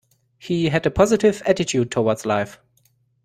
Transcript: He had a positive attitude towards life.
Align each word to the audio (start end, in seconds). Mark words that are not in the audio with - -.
He 0.39 0.69
had 0.69 0.83
a 0.87 0.89
positive 0.89 1.43
attitude 1.45 1.91
towards 1.91 2.25
life. 2.25 2.57